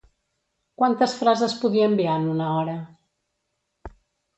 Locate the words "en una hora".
2.25-2.79